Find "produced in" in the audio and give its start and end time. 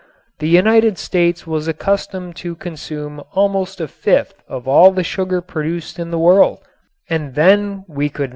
5.41-6.09